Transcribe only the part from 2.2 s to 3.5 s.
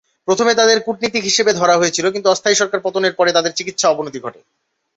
অস্থায়ী সরকার পতনের পরে